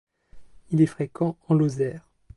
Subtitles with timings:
[0.71, 2.09] Il est fréquent en Lozère.